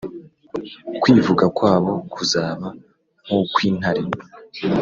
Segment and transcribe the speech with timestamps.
[1.01, 2.67] Kwivuga kwabo kuzaba
[3.25, 4.03] nk’ukw’intare